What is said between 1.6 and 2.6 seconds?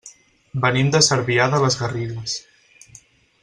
les Garrigues.